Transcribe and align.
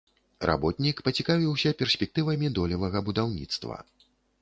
Работнік 0.49 1.03
пацікавіўся 1.09 1.75
перспектывамі 1.83 2.53
долевага 2.59 2.99
будаўніцтва. 3.11 3.75